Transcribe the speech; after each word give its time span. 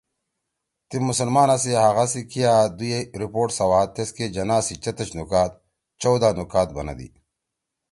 تی 0.87 0.97
مسلمانا 1.09 1.55
سی 1.63 1.71
حقآ 1.83 2.05
سی 2.11 2.21
کیا 2.31 2.53
دُوئی 2.77 2.99
رپورٹ 3.21 3.49
سواد 3.59 3.87
تیسکے 3.95 4.25
جناح 4.35 4.61
سی 4.67 4.75
چتَش 4.83 5.09
نکات 5.17 5.51
)چودہ 6.01 6.29
نکات( 6.39 6.67
بنَدی 6.75 7.07